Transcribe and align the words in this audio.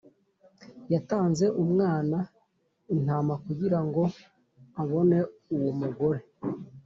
yatanze 0.93 1.45
umwana 1.63 2.17
intama 2.93 3.33
kugira 3.45 3.79
ngo 3.85 4.01
abone 4.81 5.17
uwo 5.55 5.71
mugore 5.81 6.21